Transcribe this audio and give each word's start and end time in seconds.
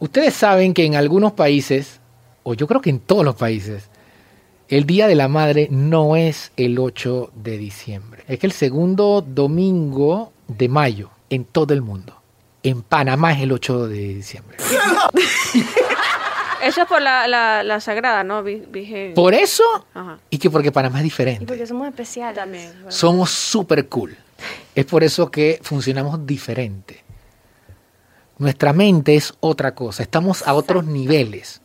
Ustedes 0.00 0.34
saben 0.34 0.74
que 0.74 0.84
en 0.84 0.94
algunos 0.94 1.32
países, 1.32 2.00
o 2.44 2.54
yo 2.54 2.66
creo 2.66 2.80
que 2.80 2.90
en 2.90 3.00
todos 3.00 3.24
los 3.24 3.34
países, 3.34 3.88
el 4.68 4.84
Día 4.84 5.06
de 5.08 5.14
la 5.14 5.28
Madre 5.28 5.68
no 5.70 6.14
es 6.16 6.52
el 6.56 6.78
8 6.78 7.32
de 7.34 7.56
diciembre. 7.58 8.22
Es 8.28 8.38
que 8.38 8.46
el 8.46 8.52
segundo 8.52 9.22
domingo 9.26 10.32
de 10.46 10.68
mayo 10.68 11.10
en 11.30 11.44
todo 11.44 11.74
el 11.74 11.82
mundo. 11.82 12.14
En 12.62 12.82
Panamá 12.82 13.32
es 13.32 13.40
el 13.42 13.52
8 13.52 13.88
de 13.88 13.98
diciembre. 14.14 14.56
Eso 16.62 16.82
es 16.82 16.88
por 16.88 17.00
la, 17.00 17.28
la, 17.28 17.62
la 17.62 17.80
sagrada, 17.80 18.24
¿no? 18.24 18.42
Vi-. 18.42 19.12
Por 19.14 19.32
eso, 19.32 19.62
Ajá. 19.94 20.18
y 20.28 20.38
que 20.38 20.50
porque 20.50 20.72
Panamá 20.72 20.98
es 20.98 21.02
Y 21.02 21.04
diferente. 21.04 21.46
porque 21.46 21.66
somos 21.66 21.86
especiales. 21.86 22.34
También. 22.36 22.72
bueno. 22.74 22.90
Somos 22.90 23.30
súper 23.30 23.88
cool. 23.88 24.16
Es 24.74 24.84
por 24.84 25.04
eso 25.04 25.30
que 25.30 25.60
funcionamos 25.62 26.26
diferente. 26.26 27.04
Nuestra 28.38 28.72
mente 28.72 29.16
es 29.16 29.34
otra 29.40 29.74
cosa. 29.74 30.02
Estamos 30.02 30.46
a 30.46 30.54
otros 30.54 30.84
niveles. 30.84 31.60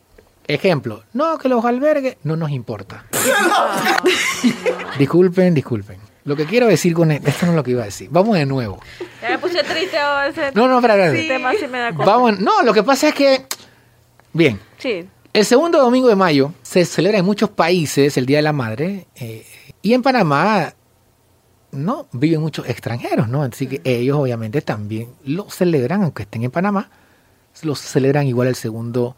Ejemplo, 0.46 1.02
no, 1.12 1.38
que 1.38 1.48
los 1.48 1.64
albergues 1.64 2.16
no 2.22 2.36
nos 2.36 2.50
importa. 2.50 3.06
disculpen, 4.98 5.54
disculpen. 5.54 5.98
Lo 6.24 6.36
que 6.36 6.46
quiero 6.46 6.66
decir 6.66 6.94
con 6.94 7.10
esto, 7.10 7.28
esto 7.28 7.46
no 7.46 7.52
es 7.52 7.56
lo 7.56 7.62
que 7.62 7.70
iba 7.72 7.82
a 7.82 7.86
decir. 7.86 8.08
Vamos 8.10 8.36
de 8.36 8.46
nuevo. 8.46 8.80
Ya 9.22 9.30
me 9.30 9.38
puse 9.38 9.62
triste 9.62 9.98
ahora 9.98 10.28
ese 10.28 10.52
No, 10.54 10.66
no, 10.68 10.78
espera, 10.78 11.12
tema 11.12 11.52
sí 11.58 11.66
me 11.66 11.78
da 11.78 11.92
cosa. 11.94 12.10
Vamos, 12.10 12.40
no, 12.40 12.62
lo 12.62 12.72
que 12.72 12.82
pasa 12.82 13.08
es 13.08 13.14
que, 13.14 13.46
bien, 14.32 14.58
Sí. 14.78 15.06
el 15.32 15.44
segundo 15.44 15.78
domingo 15.80 16.08
de 16.08 16.16
mayo 16.16 16.52
se 16.62 16.84
celebra 16.86 17.18
en 17.18 17.24
muchos 17.24 17.50
países 17.50 18.16
el 18.16 18.26
Día 18.26 18.38
de 18.38 18.42
la 18.42 18.52
Madre 18.52 19.06
eh, 19.16 19.46
y 19.82 19.92
en 19.92 20.02
Panamá 20.02 20.72
no 21.74 22.06
viven 22.12 22.40
muchos 22.40 22.68
extranjeros, 22.68 23.28
¿no? 23.28 23.42
Así 23.42 23.66
que 23.66 23.80
ellos 23.84 24.16
obviamente 24.16 24.62
también 24.62 25.08
lo 25.24 25.50
celebran, 25.50 26.02
aunque 26.02 26.22
estén 26.22 26.44
en 26.44 26.50
Panamá, 26.50 26.88
lo 27.62 27.74
celebran 27.74 28.26
igual 28.26 28.48
el 28.48 28.54
segundo 28.54 29.16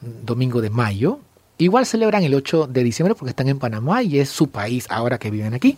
domingo 0.00 0.60
de 0.60 0.70
mayo. 0.70 1.20
Igual 1.58 1.86
celebran 1.86 2.22
el 2.22 2.34
8 2.34 2.68
de 2.68 2.82
diciembre 2.82 3.14
porque 3.14 3.30
están 3.30 3.48
en 3.48 3.58
Panamá 3.58 4.02
y 4.02 4.18
es 4.18 4.30
su 4.30 4.48
país 4.48 4.86
ahora 4.88 5.18
que 5.18 5.30
viven 5.30 5.54
aquí. 5.54 5.76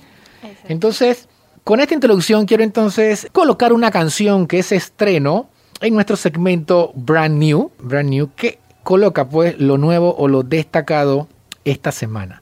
Entonces, 0.68 1.28
con 1.64 1.80
esta 1.80 1.94
introducción 1.94 2.46
quiero 2.46 2.62
entonces 2.62 3.28
colocar 3.32 3.72
una 3.72 3.90
canción 3.90 4.46
que 4.46 4.60
es 4.60 4.72
estreno 4.72 5.48
en 5.80 5.94
nuestro 5.94 6.16
segmento 6.16 6.92
Brand 6.94 7.36
New, 7.38 7.72
Brand 7.80 8.10
New, 8.10 8.30
que 8.36 8.58
coloca 8.82 9.28
pues 9.28 9.58
lo 9.58 9.78
nuevo 9.78 10.14
o 10.16 10.28
lo 10.28 10.42
destacado 10.42 11.28
esta 11.64 11.92
semana. 11.92 12.41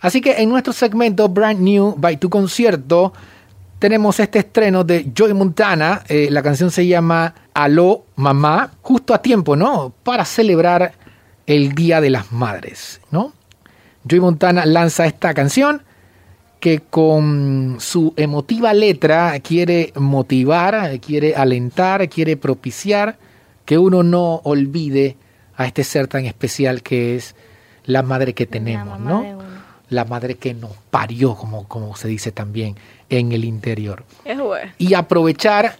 Así 0.00 0.20
que 0.20 0.40
en 0.42 0.48
nuestro 0.48 0.72
segmento 0.72 1.28
Brand 1.28 1.60
New 1.60 1.94
by 1.96 2.16
Tu 2.18 2.30
Concierto 2.30 3.12
tenemos 3.78 4.18
este 4.20 4.40
estreno 4.40 4.84
de 4.84 5.10
Joy 5.14 5.34
Montana. 5.34 6.02
eh, 6.08 6.28
la 6.30 6.42
canción 6.42 6.70
se 6.70 6.86
llama 6.86 7.34
Aló 7.54 8.04
Mamá, 8.16 8.72
justo 8.82 9.14
a 9.14 9.22
tiempo, 9.22 9.56
¿no? 9.56 9.92
Para 10.02 10.24
celebrar 10.24 10.92
el 11.46 11.74
Día 11.74 12.00
de 12.00 12.10
las 12.10 12.32
Madres, 12.32 13.00
¿no? 13.10 13.32
Joy 14.08 14.20
Montana 14.20 14.66
lanza 14.66 15.06
esta 15.06 15.34
canción 15.34 15.82
que 16.60 16.80
con 16.80 17.76
su 17.78 18.14
emotiva 18.16 18.74
letra 18.74 19.38
quiere 19.40 19.92
motivar, 19.94 20.98
quiere 21.00 21.36
alentar, 21.36 22.08
quiere 22.08 22.36
propiciar 22.36 23.16
que 23.64 23.78
uno 23.78 24.02
no 24.02 24.40
olvide 24.44 25.16
a 25.56 25.66
este 25.66 25.84
ser 25.84 26.08
tan 26.08 26.24
especial 26.24 26.82
que 26.82 27.16
es 27.16 27.34
la 27.84 28.02
madre 28.02 28.34
que 28.34 28.46
tenemos, 28.46 28.98
¿no? 28.98 29.24
La 29.90 30.04
madre 30.04 30.36
que 30.36 30.54
nos 30.54 30.72
parió, 30.90 31.34
como, 31.34 31.66
como 31.66 31.96
se 31.96 32.08
dice 32.08 32.32
también 32.32 32.76
en 33.08 33.32
el 33.32 33.44
interior. 33.44 34.04
Es 34.24 34.38
bueno. 34.38 34.72
Y 34.78 34.94
aprovechar, 34.94 35.78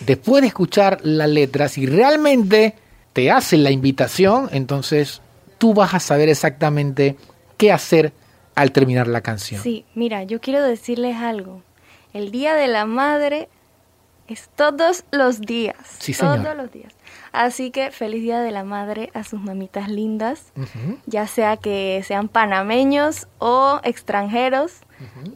después 0.00 0.42
de 0.42 0.48
escuchar 0.48 1.00
la 1.02 1.26
letra, 1.26 1.68
si 1.68 1.86
realmente 1.86 2.74
te 3.12 3.30
hacen 3.30 3.62
la 3.62 3.70
invitación, 3.70 4.48
entonces 4.52 5.20
tú 5.58 5.74
vas 5.74 5.94
a 5.94 6.00
saber 6.00 6.28
exactamente 6.28 7.16
qué 7.56 7.72
hacer 7.72 8.12
al 8.54 8.72
terminar 8.72 9.06
la 9.06 9.20
canción. 9.20 9.62
Sí, 9.62 9.84
mira, 9.94 10.24
yo 10.24 10.40
quiero 10.40 10.62
decirles 10.62 11.16
algo. 11.16 11.62
El 12.12 12.30
Día 12.30 12.54
de 12.54 12.68
la 12.68 12.86
Madre 12.86 13.48
es 14.28 14.48
todos 14.56 15.04
los 15.10 15.40
días. 15.40 15.76
Sí, 15.98 16.14
señor. 16.14 16.42
Todos 16.42 16.56
los 16.56 16.72
días. 16.72 16.92
Así 17.32 17.70
que 17.70 17.90
feliz 17.90 18.22
Día 18.22 18.40
de 18.40 18.52
la 18.52 18.62
Madre 18.62 19.10
a 19.12 19.24
sus 19.24 19.40
mamitas 19.40 19.88
lindas, 19.88 20.52
ya 21.06 21.26
sea 21.26 21.56
que 21.56 22.02
sean 22.06 22.28
panameños 22.28 23.26
o 23.38 23.80
extranjeros. 23.82 24.74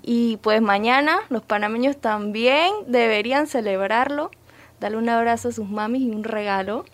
Y 0.02 0.38
pues 0.38 0.62
mañana 0.62 1.18
los 1.28 1.42
panameños 1.42 1.96
también 1.96 2.72
deberían 2.86 3.48
celebrarlo, 3.48 4.30
darle 4.80 4.96
un 4.98 5.08
abrazo 5.08 5.48
a 5.48 5.52
sus 5.52 5.68
mamis 5.68 6.02
y 6.02 6.10
un 6.10 6.22
regalo. 6.22 6.84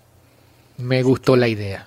Me 0.78 1.02
gustó 1.02 1.36
la 1.36 1.48
idea. 1.48 1.86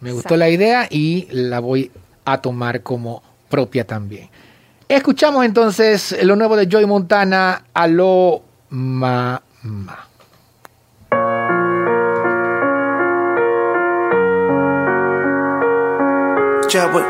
Me 0.00 0.12
gustó 0.12 0.36
la 0.36 0.48
idea 0.48 0.86
y 0.88 1.26
la 1.32 1.58
voy 1.58 1.90
a 2.24 2.40
tomar 2.40 2.82
como 2.82 3.22
propia 3.48 3.86
también. 3.86 4.30
Escuchamos 4.88 5.44
entonces 5.44 6.16
lo 6.22 6.36
nuevo 6.36 6.56
de 6.56 6.68
Joy 6.68 6.86
Montana, 6.86 7.64
Aló 7.74 8.42
Mamá. 8.74 9.42
Ya, 16.70 16.86
voy. 16.86 17.02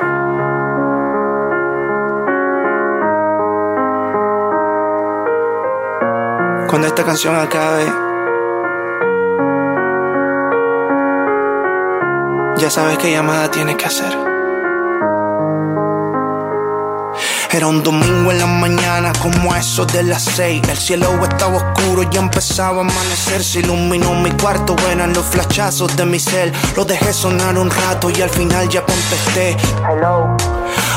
Cuando 6.68 6.88
esta 6.88 7.04
canción 7.04 7.36
acabe, 7.36 7.84
ya 12.56 12.70
sabes 12.70 12.98
qué 12.98 13.12
llamada 13.12 13.48
tienes 13.52 13.76
que 13.76 13.84
hacer. 13.84 14.41
Era 17.54 17.66
un 17.66 17.82
domingo 17.82 18.32
en 18.32 18.38
la 18.38 18.46
mañana, 18.46 19.12
como 19.20 19.52
a 19.52 19.58
eso 19.58 19.84
de 19.84 20.02
las 20.02 20.24
seis. 20.24 20.62
El 20.70 20.76
cielo 20.78 21.22
estaba 21.22 21.56
oscuro, 21.56 22.02
ya 22.10 22.20
empezaba 22.20 22.78
a 22.78 22.80
amanecer. 22.80 23.44
Se 23.44 23.60
iluminó 23.60 24.14
mi 24.14 24.30
cuarto, 24.30 24.74
eran 24.90 25.12
los 25.12 25.26
flashazos 25.26 25.94
de 25.94 26.06
mi 26.06 26.18
cel. 26.18 26.50
Lo 26.76 26.86
dejé 26.86 27.12
sonar 27.12 27.58
un 27.58 27.70
rato 27.70 28.08
y 28.08 28.22
al 28.22 28.30
final 28.30 28.70
ya 28.70 28.82
contesté. 28.86 29.58
Hello. 29.86 30.34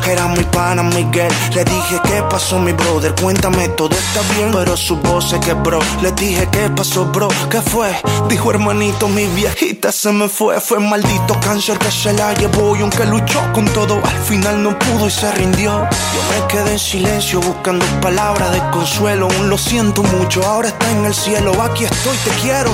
Era 0.07 0.27
mi 0.27 0.43
pana 0.43 0.83
Miguel. 0.83 1.31
Le 1.53 1.63
dije, 1.63 1.99
¿qué 2.03 2.21
pasó, 2.29 2.59
mi 2.59 2.71
brother? 2.73 3.15
Cuéntame, 3.15 3.69
todo 3.69 3.95
está 3.95 4.21
bien. 4.35 4.51
Pero 4.51 4.77
su 4.77 4.97
voz 4.97 5.29
se 5.29 5.39
quebró. 5.39 5.79
Le 6.01 6.11
dije, 6.11 6.47
¿qué 6.51 6.69
pasó, 6.69 7.05
bro? 7.05 7.27
¿Qué 7.49 7.61
fue? 7.61 7.89
Dijo, 8.29 8.51
hermanito, 8.51 9.07
mi 9.07 9.25
viejita 9.27 9.91
se 9.91 10.11
me 10.11 10.29
fue. 10.29 10.59
Fue 10.61 10.79
maldito 10.79 11.39
cáncer 11.39 11.77
que 11.79 11.91
se 11.91 12.13
la 12.13 12.33
llevó. 12.33 12.75
Y 12.75 12.81
aunque 12.81 13.05
luchó 13.05 13.41
con 13.53 13.65
todo, 13.69 13.99
al 14.03 14.19
final 14.25 14.61
no 14.61 14.77
pudo 14.77 15.07
y 15.07 15.11
se 15.11 15.31
rindió. 15.31 15.71
Yo 15.71 16.21
me 16.29 16.47
quedé 16.47 16.73
en 16.73 16.79
silencio 16.79 17.39
buscando 17.41 17.85
palabras 18.01 18.51
de 18.51 18.59
consuelo. 18.71 19.27
Un 19.39 19.49
lo 19.49 19.57
siento 19.57 20.03
mucho, 20.03 20.45
ahora 20.45 20.67
está 20.67 20.91
en 20.91 21.05
el 21.05 21.13
cielo. 21.13 21.51
Aquí 21.61 21.85
estoy, 21.85 22.17
te 22.17 22.29
quiero. 22.41 22.71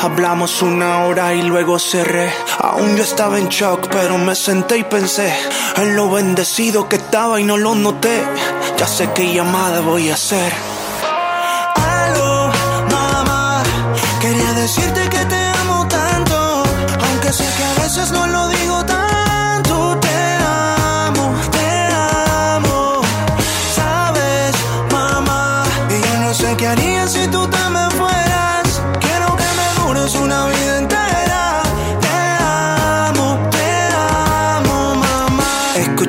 Hablamos 0.00 0.62
una 0.62 1.04
hora 1.04 1.34
y 1.34 1.42
luego 1.42 1.78
cerré. 1.78 2.32
Aún 2.60 2.96
yo 2.96 3.02
estaba 3.02 3.36
en 3.38 3.48
shock, 3.48 3.88
pero 3.90 4.16
me 4.16 4.36
senté 4.36 4.78
y 4.78 4.84
pensé 4.84 5.34
en 5.76 5.96
lo 5.96 6.08
bendecido 6.08 6.88
que 6.88 6.96
estaba 6.96 7.40
y 7.40 7.44
no 7.44 7.56
lo 7.56 7.74
noté. 7.74 8.22
Ya 8.78 8.86
sé 8.86 9.10
qué 9.12 9.34
llamada 9.34 9.80
voy 9.80 10.10
a 10.10 10.14
hacer. 10.14 10.52
Aló, 11.74 12.52
mamá. 12.92 13.62
Quería 14.20 14.52
decirte 14.52 15.00
que 15.08 15.24
te 15.24 15.46
amo 15.62 15.86
tanto. 15.88 16.62
Aunque 17.08 17.32
sé 17.32 17.44
que 17.56 17.64
a 17.64 17.82
veces 17.82 18.12
no 18.12 18.26
lo 18.28 18.48
digo 18.50 18.84
tanto. 18.84 19.98
Te 20.00 20.14
amo, 20.44 21.34
te 21.50 21.68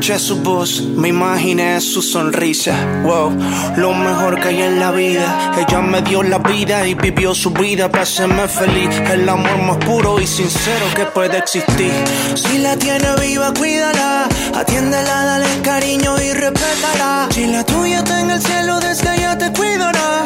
Escuché 0.10 0.26
su 0.26 0.42
voz, 0.42 0.82
me 0.82 1.10
imaginé 1.10 1.80
su 1.80 2.02
sonrisa. 2.02 2.74
Wow, 3.04 3.32
lo 3.78 3.94
mejor 3.94 4.42
que 4.42 4.48
hay 4.48 4.62
en 4.64 4.80
la 4.80 4.90
vida. 4.90 5.52
Ella 5.56 5.82
me 5.82 6.02
dio 6.02 6.24
la 6.24 6.40
vida 6.40 6.88
y 6.88 6.96
vivió 6.96 7.36
su 7.36 7.52
vida 7.52 7.92
para 7.92 8.02
hacerme 8.02 8.48
feliz. 8.48 8.90
El 9.12 9.30
amor 9.30 9.60
más 9.68 9.78
puro 9.78 10.20
y 10.20 10.26
sincero 10.26 10.88
que 10.96 11.06
puede 11.06 11.38
existir. 11.38 11.92
Si 12.34 12.58
la 12.58 12.76
tiene 12.76 13.08
viva, 13.22 13.54
cuídala. 13.54 14.28
Atiéndela, 14.56 15.26
dale 15.26 15.62
cariño 15.62 16.20
y 16.20 16.34
respétala. 16.34 17.28
Si 17.30 17.46
la 17.46 17.64
tuya 17.64 18.00
está 18.00 18.20
en 18.22 18.32
el 18.32 18.42
cielo, 18.42 18.80
desde 18.80 19.10
allá 19.10 19.38
te 19.38 19.52
cuidará. 19.52 20.26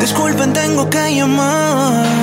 Disculpen, 0.00 0.54
tengo 0.54 0.88
que 0.88 1.14
llamar. 1.14 2.19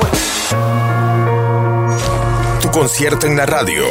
Pues. 0.00 0.50
Tu 2.60 2.70
concierto 2.70 3.26
en 3.26 3.36
la 3.36 3.46
radio. 3.46 3.86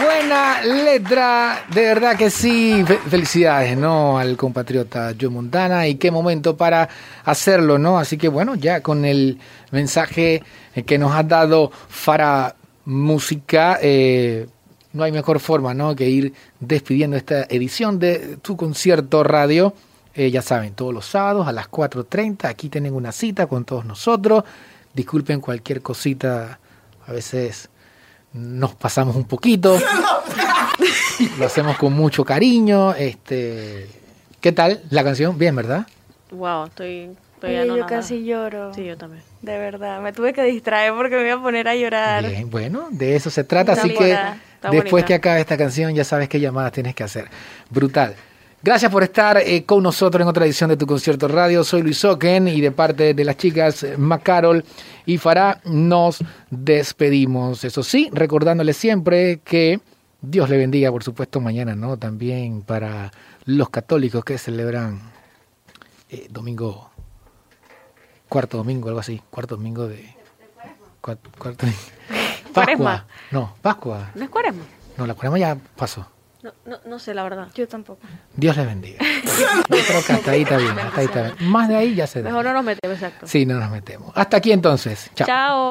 Buena 0.00 0.62
letra, 0.62 1.64
de 1.72 1.82
verdad 1.82 2.16
que 2.16 2.30
sí. 2.30 2.84
Fe- 2.86 2.98
Felicidades, 3.08 3.76
¿no? 3.76 4.18
Al 4.18 4.36
compatriota 4.36 5.12
Joe 5.18 5.30
Montana 5.30 5.86
y 5.88 5.96
qué 5.96 6.10
momento 6.10 6.56
para 6.56 6.88
hacerlo, 7.24 7.78
¿no? 7.78 7.98
Así 7.98 8.16
que 8.16 8.28
bueno, 8.28 8.54
ya 8.54 8.80
con 8.82 9.04
el 9.04 9.38
mensaje 9.70 10.42
que 10.86 10.98
nos 10.98 11.12
ha 11.14 11.22
dado 11.22 11.70
Fara 11.88 12.54
Música, 12.84 13.78
eh, 13.82 14.46
no 14.92 15.04
hay 15.04 15.12
mejor 15.12 15.40
forma, 15.40 15.74
¿no? 15.74 15.94
Que 15.96 16.08
ir 16.08 16.32
despidiendo 16.60 17.16
esta 17.16 17.44
edición 17.44 17.98
de 17.98 18.36
tu 18.42 18.56
concierto 18.56 19.22
radio. 19.24 19.74
Eh, 20.14 20.30
ya 20.30 20.42
saben, 20.42 20.74
todos 20.74 20.92
los 20.92 21.06
sábados 21.06 21.48
a 21.48 21.52
las 21.52 21.70
4.30, 21.70 22.44
aquí 22.48 22.68
tienen 22.68 22.92
una 22.94 23.12
cita 23.12 23.46
con 23.46 23.64
todos 23.64 23.84
nosotros. 23.84 24.44
Disculpen 24.92 25.40
cualquier 25.40 25.80
cosita, 25.80 26.58
a 27.06 27.12
veces 27.12 27.70
nos 28.32 28.74
pasamos 28.74 29.16
un 29.16 29.24
poquito. 29.24 29.78
Lo 31.38 31.46
hacemos 31.46 31.76
con 31.78 31.92
mucho 31.92 32.24
cariño. 32.24 32.94
Este, 32.94 33.88
¿Qué 34.40 34.52
tal 34.52 34.82
la 34.90 35.04
canción? 35.04 35.38
Bien, 35.38 35.54
¿verdad? 35.54 35.86
Wow, 36.30 36.66
estoy, 36.66 37.10
estoy 37.34 37.56
Oye, 37.56 37.78
yo 37.78 37.86
casi 37.86 38.24
lloro. 38.24 38.72
Sí, 38.74 38.84
yo 38.84 38.96
también. 38.96 39.22
De 39.42 39.58
verdad, 39.58 40.00
me 40.00 40.12
tuve 40.12 40.32
que 40.32 40.42
distraer 40.44 40.94
porque 40.94 41.16
me 41.16 41.26
iba 41.26 41.34
a 41.34 41.42
poner 41.42 41.68
a 41.68 41.76
llorar. 41.76 42.26
Bien, 42.26 42.50
bueno, 42.50 42.88
de 42.90 43.16
eso 43.16 43.30
se 43.30 43.44
trata. 43.44 43.72
Está 43.72 43.84
Así 43.84 43.94
que 43.94 44.12
está 44.12 44.70
después 44.70 44.90
bonita. 44.90 45.06
que 45.06 45.14
acabe 45.14 45.40
esta 45.40 45.56
canción, 45.56 45.94
ya 45.94 46.04
sabes 46.04 46.28
qué 46.28 46.40
llamadas 46.40 46.72
tienes 46.72 46.94
que 46.94 47.04
hacer. 47.04 47.28
Brutal. 47.70 48.14
Gracias 48.64 48.92
por 48.92 49.02
estar 49.02 49.38
eh, 49.38 49.64
con 49.64 49.82
nosotros 49.82 50.22
en 50.22 50.28
otra 50.28 50.44
edición 50.44 50.70
de 50.70 50.76
Tu 50.76 50.86
Concierto 50.86 51.26
Radio. 51.26 51.64
Soy 51.64 51.82
Luis 51.82 52.04
Oken 52.04 52.46
y 52.46 52.60
de 52.60 52.70
parte 52.70 53.12
de 53.12 53.24
las 53.24 53.36
chicas 53.36 53.82
eh, 53.82 53.96
Macarol 53.96 54.64
y 55.04 55.18
Farah 55.18 55.60
nos 55.64 56.22
despedimos. 56.48 57.64
Eso 57.64 57.82
sí, 57.82 58.08
recordándoles 58.12 58.76
siempre 58.76 59.40
que 59.40 59.80
Dios 60.20 60.48
le 60.48 60.58
bendiga, 60.58 60.92
por 60.92 61.02
supuesto, 61.02 61.40
mañana, 61.40 61.74
¿no? 61.74 61.96
También 61.96 62.62
para 62.62 63.10
los 63.46 63.68
católicos 63.68 64.24
que 64.24 64.38
celebran 64.38 65.00
eh, 66.08 66.28
domingo, 66.30 66.88
cuarto 68.28 68.58
domingo, 68.58 68.86
algo 68.86 69.00
así, 69.00 69.20
cuarto 69.28 69.56
domingo 69.56 69.88
de... 69.88 70.14
Cuarto, 71.00 71.30
cuarto, 71.36 71.66
Pascua. 71.66 72.52
Cuaresma. 72.54 73.06
No, 73.32 73.56
Pascua. 73.60 74.10
¿No 74.14 74.22
es 74.22 74.30
cuaresma? 74.30 74.62
No, 74.96 75.04
la 75.04 75.14
cuaresma 75.14 75.38
ya 75.40 75.58
pasó. 75.74 76.06
No, 76.42 76.52
no, 76.66 76.80
no 76.86 76.98
sé, 76.98 77.14
la 77.14 77.22
verdad. 77.22 77.48
Yo 77.54 77.68
tampoco. 77.68 78.00
Dios 78.34 78.56
les 78.56 78.66
bendiga. 78.66 78.98
Yo 79.68 79.78
creo 79.86 80.04
que 80.04 80.12
hasta 80.12 80.30
ahí 80.32 80.42
está 80.42 80.56
bien, 80.56 80.76
hasta 80.78 81.00
ahí 81.00 81.06
está 81.06 81.22
bien. 81.22 81.34
Más 81.50 81.68
de 81.68 81.76
ahí 81.76 81.94
ya 81.94 82.06
se 82.06 82.20
da. 82.20 82.30
Mejor 82.30 82.44
no 82.44 82.52
nos 82.52 82.64
metemos, 82.64 82.96
exacto. 82.96 83.26
Sí, 83.26 83.46
no 83.46 83.60
nos 83.60 83.70
metemos. 83.70 84.12
Hasta 84.16 84.38
aquí 84.38 84.50
entonces. 84.50 85.10
Chao. 85.14 85.26
Chao. 85.26 85.68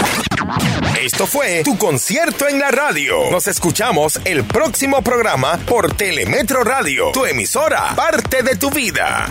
Esto 1.01 1.27
fue 1.27 1.63
tu 1.63 1.77
concierto 1.77 2.47
en 2.47 2.59
la 2.59 2.71
radio. 2.71 3.29
Nos 3.31 3.47
escuchamos 3.47 4.21
el 4.23 4.44
próximo 4.45 5.01
programa 5.01 5.57
por 5.68 5.94
Telemetro 5.94 6.63
Radio, 6.63 7.12
tu 7.12 7.25
emisora, 7.25 7.94
parte 7.95 8.41
de 8.41 8.56
tu 8.56 8.69
vida. 8.71 9.27